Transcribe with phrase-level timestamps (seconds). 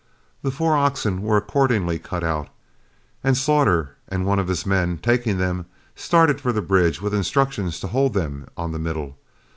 [0.41, 2.49] The four oxen were accordingly cut out,
[3.23, 7.79] and Slaughter and one of his men, taking them, started for the bridge with instructions
[7.81, 9.19] to hold them on the middle.